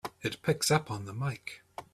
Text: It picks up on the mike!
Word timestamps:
It 0.23 0.41
picks 0.41 0.71
up 0.71 0.89
on 0.89 1.05
the 1.05 1.13
mike! 1.13 1.61